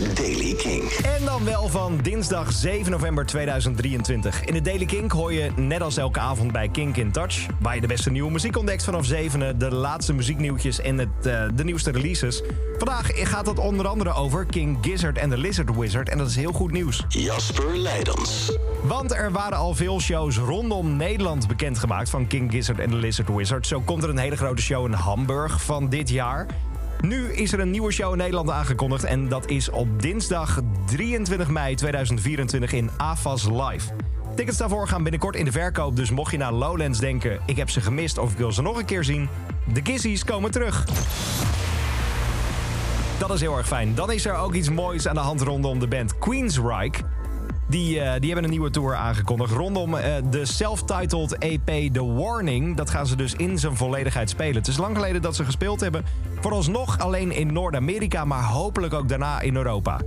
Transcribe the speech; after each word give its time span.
is 0.00 0.14
Daily 0.14 0.54
King. 0.54 0.82
En 0.90 1.24
dan 1.24 1.44
wel 1.44 1.68
van 1.68 1.98
dinsdag 2.02 2.52
7 2.52 2.90
november 2.90 3.26
2023. 3.26 4.44
In 4.44 4.54
de 4.54 4.60
Daily 4.60 4.84
Kink 4.84 5.12
hoor 5.12 5.32
je 5.32 5.50
net 5.56 5.82
als 5.82 5.96
elke 5.96 6.20
avond 6.20 6.52
bij 6.52 6.68
Kink 6.68 6.96
in 6.96 7.12
Touch... 7.12 7.46
waar 7.60 7.74
je 7.74 7.80
de 7.80 7.86
beste 7.86 8.10
nieuwe 8.10 8.30
muziek 8.30 8.56
ontdekt 8.56 8.84
vanaf 8.84 9.04
7, 9.04 9.58
de 9.58 9.70
laatste 9.70 10.12
muzieknieuwtjes 10.12 10.80
en 10.80 10.98
het, 10.98 11.08
uh, 11.26 11.44
de 11.54 11.64
nieuwste 11.64 11.90
releases. 11.90 12.42
Vandaag 12.78 13.10
gaat 13.12 13.46
het 13.46 13.58
onder 13.58 13.86
andere 13.86 14.12
over 14.12 14.46
King 14.46 14.78
Gizzard 14.80 15.18
en 15.18 15.30
de 15.30 15.38
Lizard 15.38 15.76
Wizard... 15.76 16.08
en 16.08 16.18
dat 16.18 16.28
is 16.28 16.36
heel 16.36 16.52
goed 16.52 16.72
nieuws. 16.72 17.04
Jasper 17.08 17.76
Leidens. 17.76 18.58
Want 18.82 19.12
er 19.12 19.32
waren 19.32 19.58
al 19.58 19.74
veel 19.74 20.00
shows 20.00 20.36
rondom 20.36 20.96
Nederland 20.96 21.48
bekendgemaakt... 21.48 22.10
van 22.10 22.26
King 22.26 22.50
Gizzard 22.50 22.78
en 22.78 22.90
de 22.90 22.96
Lizard 22.96 23.34
Wizard. 23.34 23.66
Zo 23.66 23.80
komt 23.80 24.02
er 24.02 24.08
een 24.08 24.18
hele 24.18 24.36
grote 24.36 24.62
show 24.62 24.86
in 24.86 24.92
Hamburg 24.92 25.64
van 25.64 25.88
dit 25.88 26.08
jaar... 26.08 26.46
Nu 27.06 27.32
is 27.32 27.52
er 27.52 27.60
een 27.60 27.70
nieuwe 27.70 27.92
show 27.92 28.12
in 28.12 28.18
Nederland 28.18 28.50
aangekondigd 28.50 29.04
en 29.04 29.28
dat 29.28 29.50
is 29.50 29.70
op 29.70 30.02
dinsdag 30.02 30.60
23 30.86 31.48
mei 31.48 31.74
2024 31.74 32.72
in 32.72 32.90
AFAS 32.96 33.44
Live. 33.44 33.92
Tickets 34.36 34.58
daarvoor 34.58 34.88
gaan 34.88 35.02
binnenkort 35.02 35.36
in 35.36 35.44
de 35.44 35.52
verkoop, 35.52 35.96
dus 35.96 36.10
mocht 36.10 36.30
je 36.30 36.36
naar 36.36 36.52
Lowlands 36.52 36.98
denken... 36.98 37.40
ik 37.46 37.56
heb 37.56 37.70
ze 37.70 37.80
gemist 37.80 38.18
of 38.18 38.32
ik 38.32 38.38
wil 38.38 38.52
ze 38.52 38.62
nog 38.62 38.78
een 38.78 38.84
keer 38.84 39.04
zien... 39.04 39.28
de 39.72 39.80
Gizzies 39.84 40.24
komen 40.24 40.50
terug. 40.50 40.84
Dat 43.18 43.30
is 43.30 43.40
heel 43.40 43.56
erg 43.56 43.66
fijn. 43.66 43.94
Dan 43.94 44.12
is 44.12 44.26
er 44.26 44.36
ook 44.36 44.54
iets 44.54 44.70
moois 44.70 45.08
aan 45.08 45.14
de 45.14 45.20
hand 45.20 45.40
rondom 45.40 45.78
de 45.78 45.88
band 45.88 46.18
Queensryche. 46.18 47.02
Die, 47.68 47.96
uh, 47.96 48.12
die 48.18 48.26
hebben 48.26 48.44
een 48.44 48.50
nieuwe 48.50 48.70
tour 48.70 48.94
aangekondigd 48.94 49.52
rondom 49.52 49.94
uh, 49.94 50.04
de 50.30 50.44
self-titled 50.44 51.38
EP 51.38 51.92
The 51.92 52.04
Warning. 52.04 52.76
Dat 52.76 52.90
gaan 52.90 53.06
ze 53.06 53.16
dus 53.16 53.34
in 53.34 53.58
zijn 53.58 53.76
volledigheid 53.76 54.30
spelen. 54.30 54.54
Het 54.54 54.66
is 54.66 54.76
lang 54.76 54.96
geleden 54.96 55.22
dat 55.22 55.36
ze 55.36 55.44
gespeeld 55.44 55.80
hebben. 55.80 56.04
Vooralsnog 56.40 56.98
alleen 56.98 57.32
in 57.32 57.52
Noord-Amerika, 57.52 58.24
maar 58.24 58.44
hopelijk 58.44 58.94
ook 58.94 59.08
daarna 59.08 59.40
in 59.40 59.56
Europa. 59.56 60.00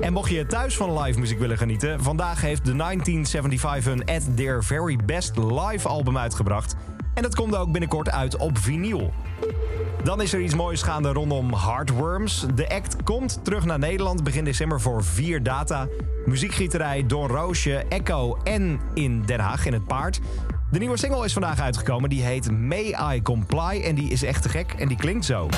En 0.00 0.12
mocht 0.12 0.30
je 0.30 0.46
thuis 0.46 0.76
van 0.76 1.02
live 1.02 1.18
muziek 1.18 1.38
willen 1.38 1.58
genieten... 1.58 2.02
vandaag 2.02 2.40
heeft 2.40 2.64
de 2.64 2.76
1975 2.76 3.84
hun 3.84 4.16
At 4.16 4.36
Their 4.36 4.64
Very 4.64 4.98
Best 5.04 5.36
live 5.36 5.88
album 5.88 6.18
uitgebracht. 6.18 6.76
En 7.14 7.22
dat 7.22 7.34
komt 7.34 7.56
ook 7.56 7.72
binnenkort 7.72 8.10
uit 8.10 8.36
op 8.36 8.58
vinyl. 8.58 9.12
Dan 10.04 10.20
is 10.22 10.32
er 10.32 10.40
iets 10.40 10.54
moois 10.54 10.82
gaande 10.82 11.12
rondom 11.12 11.54
Heartworms. 11.54 12.46
De 12.54 12.68
act 12.68 13.02
komt 13.02 13.44
terug 13.44 13.64
naar 13.64 13.78
Nederland 13.78 14.24
begin 14.24 14.44
december 14.44 14.80
voor 14.80 15.04
vier 15.04 15.42
data. 15.42 15.88
Muziekgieterij 16.24 17.06
Don 17.06 17.26
Roosje, 17.26 17.84
Echo 17.88 18.38
en 18.42 18.80
in 18.94 19.22
Den 19.22 19.40
Haag 19.40 19.66
in 19.66 19.72
het 19.72 19.86
Paard. 19.86 20.20
De 20.70 20.78
nieuwe 20.78 20.96
single 20.96 21.24
is 21.24 21.32
vandaag 21.32 21.60
uitgekomen. 21.60 22.10
Die 22.10 22.22
heet 22.22 22.50
May 22.50 23.14
I 23.14 23.22
Comply 23.22 23.82
en 23.84 23.94
die 23.94 24.10
is 24.10 24.22
echt 24.22 24.42
te 24.42 24.48
gek 24.48 24.74
en 24.78 24.88
die 24.88 24.96
klinkt 24.96 25.24
zo. 25.24 25.48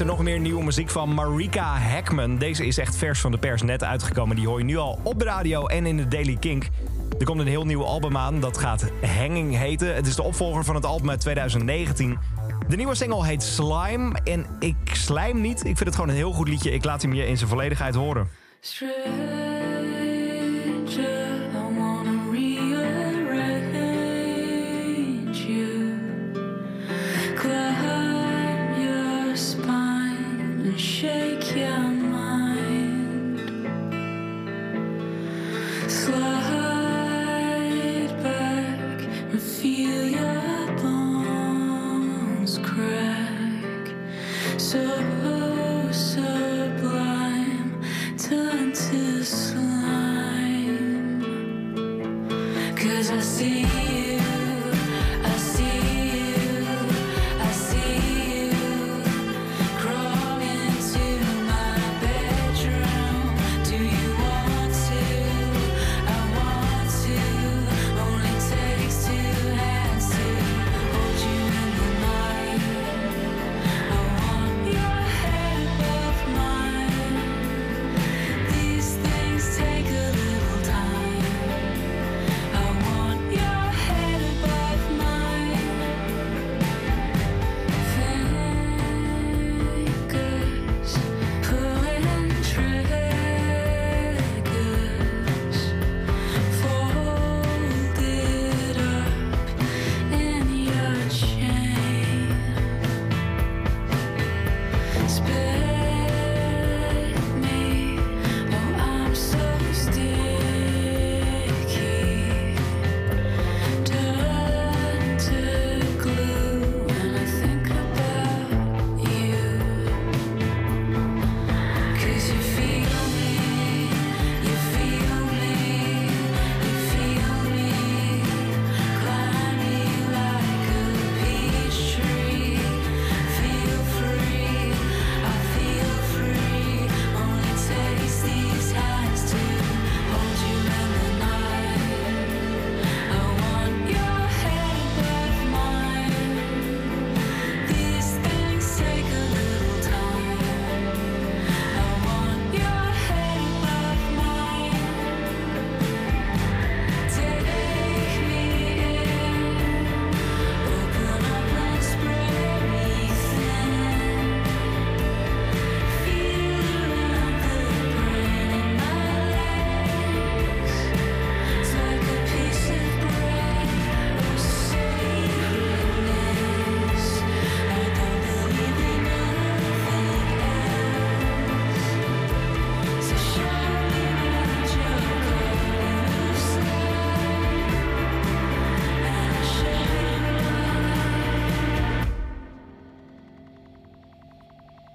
Er 0.00 0.06
nog 0.06 0.22
meer 0.22 0.40
nieuwe 0.40 0.64
muziek 0.64 0.90
van 0.90 1.14
Marika 1.14 1.78
Heckman. 1.78 2.38
Deze 2.38 2.66
is 2.66 2.78
echt 2.78 2.96
vers 2.96 3.20
van 3.20 3.30
de 3.30 3.38
pers 3.38 3.62
net 3.62 3.84
uitgekomen. 3.84 4.36
Die 4.36 4.46
hoor 4.46 4.58
je 4.58 4.64
nu 4.64 4.76
al 4.76 4.98
op 5.02 5.18
de 5.18 5.24
radio 5.24 5.66
en 5.66 5.86
in 5.86 5.96
de 5.96 6.08
Daily 6.08 6.36
Kink. 6.36 6.68
Er 7.18 7.24
komt 7.24 7.40
een 7.40 7.46
heel 7.46 7.64
nieuw 7.64 7.84
album 7.84 8.16
aan. 8.16 8.40
Dat 8.40 8.58
gaat 8.58 8.90
Hanging 9.18 9.56
heten. 9.56 9.94
Het 9.94 10.06
is 10.06 10.16
de 10.16 10.22
opvolger 10.22 10.64
van 10.64 10.74
het 10.74 10.84
album 10.84 11.10
uit 11.10 11.20
2019. 11.20 12.18
De 12.68 12.76
nieuwe 12.76 12.94
single 12.94 13.26
heet 13.26 13.42
Slime. 13.42 14.18
En 14.24 14.46
ik 14.58 14.76
slijm 14.92 15.40
niet. 15.40 15.58
Ik 15.58 15.76
vind 15.76 15.84
het 15.84 15.94
gewoon 15.94 16.10
een 16.10 16.16
heel 16.16 16.32
goed 16.32 16.48
liedje. 16.48 16.72
Ik 16.72 16.84
laat 16.84 17.02
hem 17.02 17.12
je 17.12 17.26
in 17.26 17.36
zijn 17.36 17.50
volledigheid 17.50 17.94
horen. 17.94 18.28
Slow. 35.88 36.35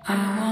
I 0.08 0.16
want 0.16 0.51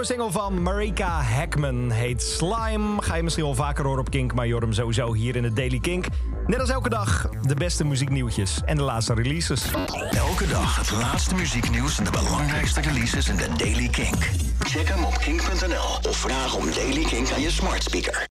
nieuwe 0.00 0.22
single 0.22 0.40
van 0.40 0.62
Marika 0.62 1.22
Hackman 1.22 1.90
heet 1.90 2.22
Slime. 2.22 3.02
Ga 3.02 3.14
je 3.14 3.22
misschien 3.22 3.44
wel 3.44 3.54
vaker 3.54 3.84
horen 3.84 4.00
op 4.00 4.10
Kink, 4.10 4.34
maar 4.34 4.46
hem 4.46 4.72
sowieso 4.72 5.12
hier 5.12 5.36
in 5.36 5.42
de 5.42 5.52
Daily 5.52 5.78
Kink. 5.78 6.06
Net 6.46 6.60
als 6.60 6.68
elke 6.68 6.88
dag 6.88 7.28
de 7.42 7.54
beste 7.54 7.84
muzieknieuwtjes 7.84 8.60
en 8.64 8.76
de 8.76 8.82
laatste 8.82 9.14
releases. 9.14 9.64
Elke 10.10 10.46
dag 10.46 10.76
het 10.76 10.90
laatste 10.90 11.34
muzieknieuws 11.34 11.98
en 11.98 12.04
de 12.04 12.10
belangrijkste 12.10 12.80
releases 12.80 13.28
in 13.28 13.36
de 13.36 13.48
Daily 13.56 13.88
Kink. 13.88 14.30
Check 14.58 14.88
hem 14.88 15.04
op 15.04 15.18
kink.nl 15.18 16.10
of 16.10 16.16
vraag 16.16 16.56
om 16.56 16.72
Daily 16.74 17.04
Kink 17.04 17.32
aan 17.32 17.40
je 17.40 17.50
smart 17.50 17.82
speaker. 17.82 18.28